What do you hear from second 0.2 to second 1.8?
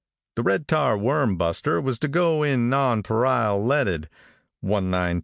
The Red Tar Worm Buster